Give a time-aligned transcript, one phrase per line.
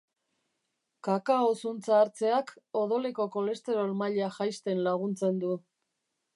[1.07, 2.49] Kakao zuntza hartzeak
[2.81, 5.55] odoleko kolesterol maila jaisten laguntzen du.